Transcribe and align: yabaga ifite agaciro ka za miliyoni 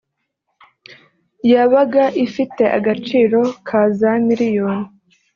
yabaga 1.51 2.03
ifite 2.25 2.63
agaciro 2.77 3.39
ka 3.67 3.81
za 3.97 4.11
miliyoni 4.25 4.87